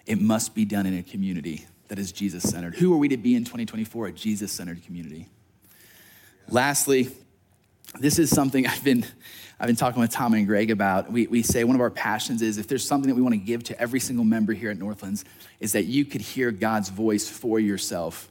[0.06, 2.76] it must be done in a community that is Jesus centered.
[2.76, 4.06] Who are we to be in 2024?
[4.06, 5.28] A Jesus centered community.
[6.50, 7.10] Lastly,
[8.00, 9.06] this is something I've been
[9.60, 11.10] I've been talking with Tom and Greg about.
[11.10, 13.40] We, we say one of our passions is if there's something that we want to
[13.40, 15.24] give to every single member here at Northlands,
[15.62, 18.30] is that you could hear God's voice for yourself.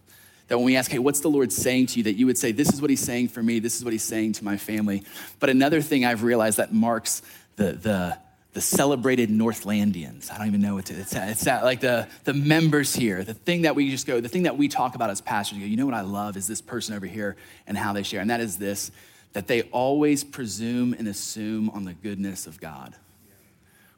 [0.49, 2.53] That when we ask, hey, what's the Lord saying to you, that you would say,
[2.53, 5.03] this is what he's saying for me, this is what he's saying to my family.
[5.41, 7.23] But another thing I've realized that marks
[7.57, 8.19] the, the,
[8.53, 10.31] the celebrated Northlandians.
[10.31, 13.63] I don't even know what to, it's, it's like the, the members here, the thing
[13.63, 15.79] that we just go, the thing that we talk about as pastors, you go, you
[15.79, 17.37] know what I love is this person over here
[17.67, 18.21] and how they share.
[18.21, 18.91] And that is this
[19.35, 22.95] that they always presume and assume on the goodness of God.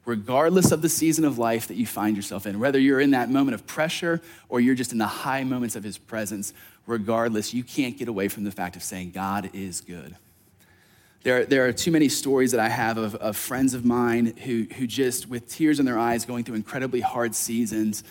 [0.03, 3.29] Regardless of the season of life that you find yourself in, whether you're in that
[3.29, 6.53] moment of pressure or you're just in the high moments of His presence,
[6.85, 10.15] regardless, you can't get away from the fact of saying, God is good.
[11.23, 14.65] There, there are too many stories that I have of, of friends of mine who,
[14.77, 18.03] who just, with tears in their eyes, going through incredibly hard seasons,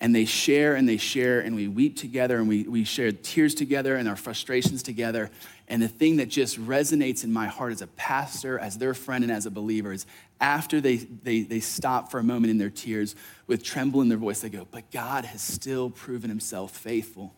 [0.00, 3.54] and they share and they share, and we weep together, and we, we share tears
[3.54, 5.30] together and our frustrations together.
[5.68, 9.24] And the thing that just resonates in my heart as a pastor, as their friend,
[9.24, 10.06] and as a believer is
[10.40, 13.14] after they, they, they stop for a moment in their tears
[13.46, 17.32] with tremble in their voice, they go, But God has still proven himself faithful.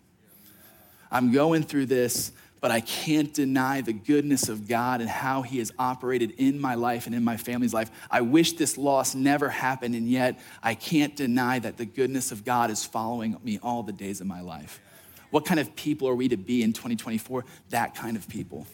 [1.10, 2.32] I'm going through this,
[2.64, 6.76] but I can't deny the goodness of God and how He has operated in my
[6.76, 7.90] life and in my family's life.
[8.10, 12.42] I wish this loss never happened, and yet I can't deny that the goodness of
[12.42, 14.80] God is following me all the days of my life.
[15.34, 17.44] What kind of people are we to be in 2024?
[17.70, 18.68] That kind of people.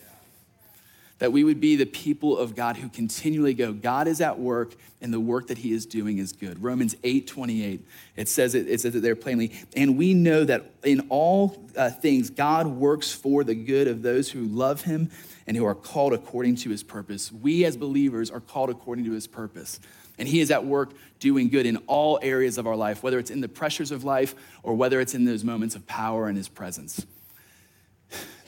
[1.19, 4.75] That we would be the people of God who continually go, God is at work
[5.01, 6.63] and the work that he is doing is good.
[6.63, 9.53] Romans 8 28, it says it, it says it there plainly.
[9.75, 14.31] And we know that in all uh, things, God works for the good of those
[14.31, 15.11] who love him
[15.47, 17.33] and who are called according to his purpose.
[17.33, 19.81] We as believers are called according to his purpose.
[20.21, 23.31] And He is at work doing good in all areas of our life, whether it's
[23.31, 26.49] in the pressures of life or whether it's in those moments of power in His
[26.49, 27.07] presence.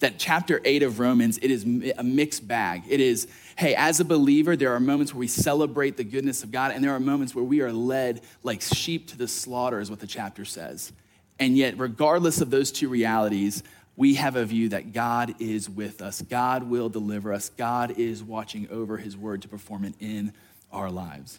[0.01, 1.65] That chapter 8 of Romans, it is
[1.97, 2.83] a mixed bag.
[2.89, 6.51] It is, hey, as a believer, there are moments where we celebrate the goodness of
[6.51, 9.91] God, and there are moments where we are led like sheep to the slaughter, is
[9.91, 10.93] what the chapter says.
[11.39, 13.63] And yet, regardless of those two realities,
[13.97, 16.21] we have a view that God is with us.
[16.21, 17.49] God will deliver us.
[17.51, 20.33] God is watching over his word to perform it in
[20.73, 21.39] our lives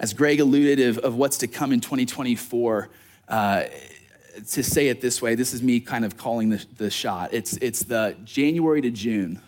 [0.00, 2.88] as Greg alluded of, of what's to come in 2024,
[3.28, 3.64] uh,
[4.48, 7.34] to say it this way, this is me kind of calling the, the shot.
[7.34, 9.40] It's, it's the January to June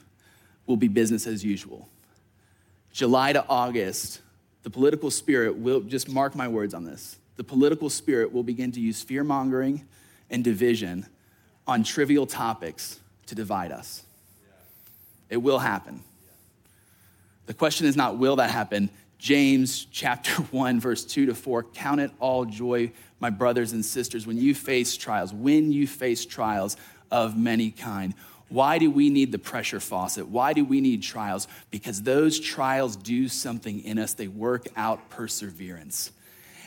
[0.66, 1.88] will be business as usual.
[2.92, 4.20] July to August,
[4.62, 8.70] the political spirit will, just mark my words on this, the political spirit will begin
[8.72, 9.86] to use fear mongering
[10.28, 11.06] and division
[11.66, 14.02] on trivial topics to divide us.
[15.30, 16.02] It will happen.
[17.46, 18.90] The question is not, will that happen?
[19.22, 24.26] James chapter 1, verse 2 to 4 Count it all joy, my brothers and sisters,
[24.26, 26.76] when you face trials, when you face trials
[27.10, 28.14] of many kind.
[28.48, 30.26] Why do we need the pressure faucet?
[30.26, 31.46] Why do we need trials?
[31.70, 36.10] Because those trials do something in us, they work out perseverance.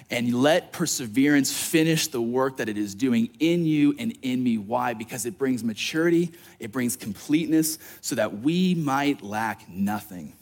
[0.09, 4.57] And let perseverance finish the work that it is doing in you and in me.
[4.57, 4.93] Why?
[4.93, 10.33] Because it brings maturity, it brings completeness, so that we might lack nothing.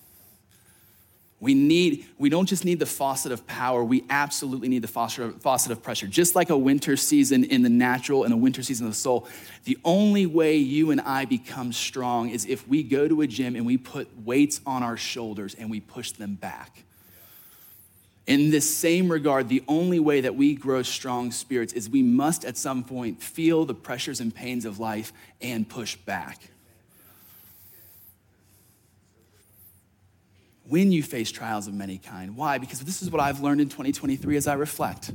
[1.43, 5.71] We need, we don't just need the faucet of power, we absolutely need the faucet
[5.71, 6.07] of pressure.
[6.07, 9.27] Just like a winter season in the natural and a winter season of the soul,
[9.65, 13.57] the only way you and I become strong is if we go to a gym
[13.57, 16.85] and we put weights on our shoulders and we push them back.
[18.25, 22.45] In this same regard, the only way that we grow strong spirits is we must
[22.45, 25.11] at some point feel the pressures and pains of life
[25.41, 26.52] and push back.
[30.67, 32.35] When you face trials of many kind.
[32.35, 32.57] Why?
[32.57, 35.11] Because this is what I've learned in 2023 as I reflect.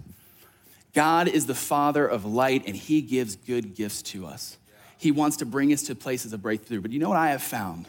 [0.95, 4.57] God is the Father of light, and He gives good gifts to us.
[4.99, 6.81] He wants to bring us to places of breakthrough.
[6.81, 7.87] But you know what I have found?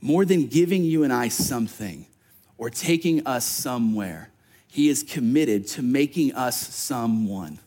[0.00, 2.06] More than giving you and I something
[2.58, 4.30] or taking us somewhere,
[4.66, 7.60] He is committed to making us someone.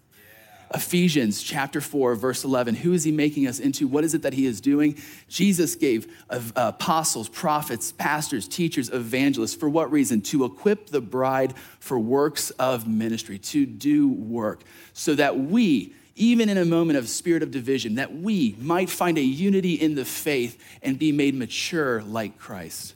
[0.73, 2.75] Ephesians chapter 4, verse 11.
[2.75, 3.87] Who is he making us into?
[3.87, 4.97] What is it that he is doing?
[5.27, 9.53] Jesus gave uh, apostles, prophets, pastors, teachers, evangelists.
[9.53, 10.21] For what reason?
[10.21, 14.63] To equip the bride for works of ministry, to do work,
[14.93, 19.19] so that we, even in a moment of spirit of division, that we might find
[19.19, 22.95] a unity in the faith and be made mature like Christ.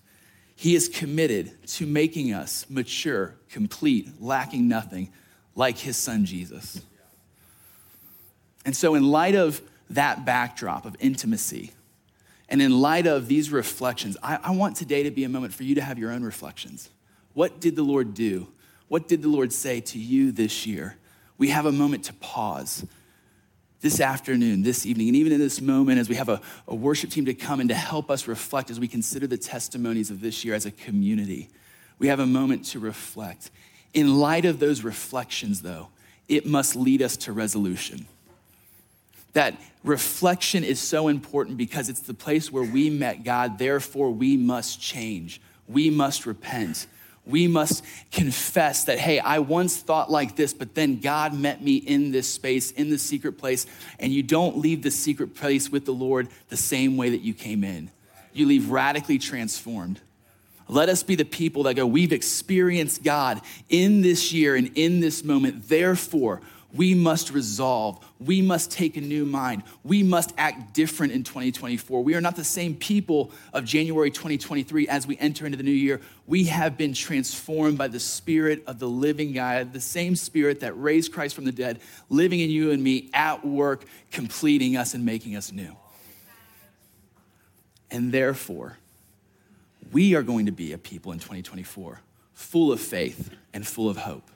[0.56, 5.14] He is committed to making us mature, complete, lacking nothing,
[5.54, 6.82] like his son Jesus.
[8.68, 9.62] And so, in light of
[9.92, 11.72] that backdrop of intimacy,
[12.50, 15.64] and in light of these reflections, I, I, want today to be a moment for
[15.64, 16.90] you to have your own reflections.
[17.34, 18.50] What did the Lord do?
[18.90, 20.98] What did the Lord say to you this year?
[21.38, 22.86] We have a moment to pause
[23.80, 27.10] this afternoon, this evening, and even in this moment as we have a, a worship
[27.10, 30.44] team to come and to help us reflect as we consider the testimonies of this
[30.44, 31.48] year as a community.
[32.00, 33.50] We have a moment to reflect.
[33.94, 35.88] In light of those reflections, though,
[36.28, 38.08] it must lead us to resolution
[39.34, 43.58] that reflection is so important because it's the place where we met God.
[43.58, 45.42] Therefore, we must change.
[45.68, 46.88] We must repent.
[47.26, 51.76] We must confess that, hey, I once thought like this, but then God met me
[51.76, 53.66] in this space, in the secret place.
[54.00, 57.34] And you don't leave the secret place with the Lord the same way that you
[57.34, 57.92] came in.
[58.34, 60.00] You leave radically transformed.
[60.70, 65.00] Let us be the people that go, we've experienced God in this year and in
[65.00, 65.70] this moment.
[65.70, 66.42] Therefore,
[66.74, 68.06] we must resolve.
[68.20, 69.64] We must take a new mind.
[69.84, 72.04] We must act different in 2024.
[72.04, 75.72] We are not the same people of January 2023 as we enter into the new
[75.72, 76.02] year.
[76.26, 80.74] We have been transformed by the Spirit of the living God, the same Spirit that
[80.74, 85.06] raised Christ from the dead, living in you and me at work, completing us and
[85.06, 85.76] making us new.
[87.90, 88.78] And therefore,
[89.94, 92.02] we are going to be a people in 2024
[92.34, 94.30] full of faith and full of hope.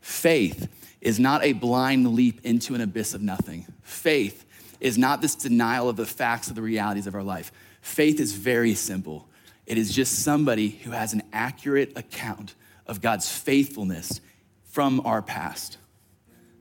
[0.00, 0.68] Faith
[1.00, 3.66] is not a blind leap into an abyss of nothing.
[3.82, 4.44] Faith
[4.80, 7.52] is not this denial of the facts of the realities of our life.
[7.80, 9.28] Faith is very simple.
[9.66, 12.54] It is just somebody who has an accurate account
[12.86, 14.20] of God's faithfulness
[14.64, 15.78] from our past.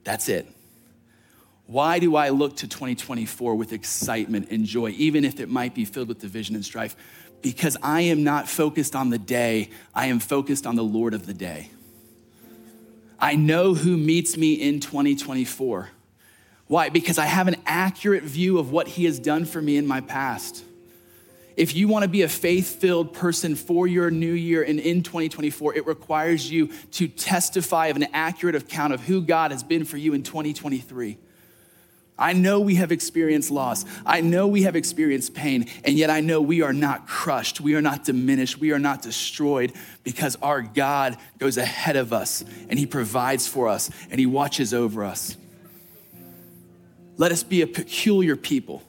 [0.03, 0.47] That's it.
[1.65, 5.85] Why do I look to 2024 with excitement and joy, even if it might be
[5.85, 6.95] filled with division and strife?
[7.41, 11.25] Because I am not focused on the day, I am focused on the Lord of
[11.25, 11.69] the day.
[13.19, 15.89] I know who meets me in 2024.
[16.67, 16.89] Why?
[16.89, 20.01] Because I have an accurate view of what he has done for me in my
[20.01, 20.63] past.
[21.57, 25.03] If you want to be a faith filled person for your new year and in
[25.03, 29.83] 2024, it requires you to testify of an accurate account of who God has been
[29.83, 31.17] for you in 2023.
[32.19, 33.85] I know we have experienced loss.
[34.05, 37.61] I know we have experienced pain, and yet I know we are not crushed.
[37.61, 38.59] We are not diminished.
[38.59, 39.71] We are not destroyed
[40.03, 44.73] because our God goes ahead of us and He provides for us and He watches
[44.73, 45.37] over us.
[47.17, 48.83] Let us be a peculiar people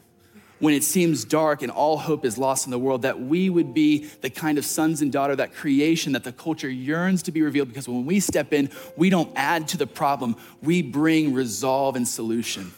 [0.59, 3.73] when it seems dark and all hope is lost in the world, that we would
[3.73, 7.43] be the kind of sons and daughter, that creation that the culture yearns to be
[7.43, 7.69] revealed.
[7.69, 12.07] Because when we step in, we don't add to the problem, we bring resolve and
[12.07, 12.73] solution.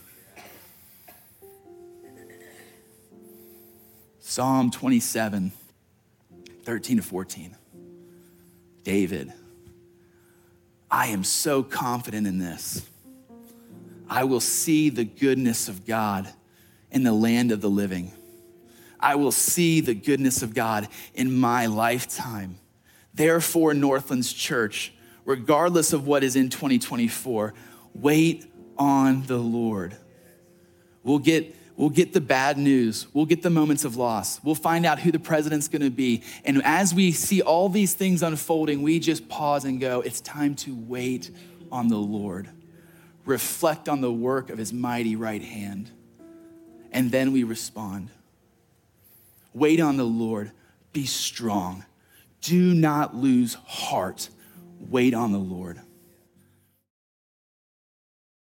[4.32, 5.52] Psalm 27,
[6.62, 7.54] 13 to 14.
[8.82, 9.30] David,
[10.90, 12.88] I am so confident in this.
[14.08, 16.32] I will see the goodness of God
[16.90, 18.10] in the land of the living.
[18.98, 22.56] I will see the goodness of God in my lifetime.
[23.12, 24.94] Therefore, Northlands Church,
[25.26, 27.52] regardless of what is in 2024,
[27.94, 29.94] wait on the Lord.
[31.02, 33.08] We'll get We'll get the bad news.
[33.12, 34.38] We'll get the moments of loss.
[34.44, 36.22] We'll find out who the president's going to be.
[36.44, 40.54] And as we see all these things unfolding, we just pause and go, it's time
[40.58, 41.32] to wait
[41.72, 42.48] on the Lord.
[43.24, 45.90] Reflect on the work of his mighty right hand.
[46.92, 48.10] And then we respond.
[49.52, 50.52] Wait on the Lord.
[50.92, 51.84] Be strong.
[52.42, 54.28] Do not lose heart.
[54.78, 55.80] Wait on the Lord.